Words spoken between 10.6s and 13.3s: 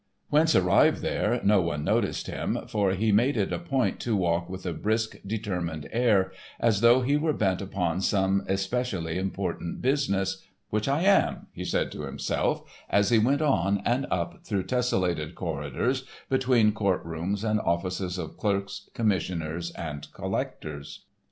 "which I am," he said to himself as he